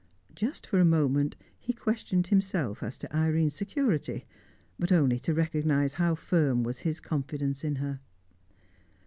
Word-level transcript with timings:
Just 0.33 0.65
for 0.65 0.79
a 0.79 0.83
moment 0.83 1.35
he 1.59 1.73
questioned 1.73 2.25
himself 2.29 2.81
as 2.81 2.97
to 2.97 3.15
Irene's 3.15 3.53
security, 3.53 4.25
but 4.79 4.91
only 4.91 5.19
to 5.19 5.31
recognise 5.35 5.93
how 5.93 6.15
firm 6.15 6.63
was 6.63 6.79
his 6.79 6.99
confidence 6.99 7.63
in 7.63 7.75
her. 7.75 7.99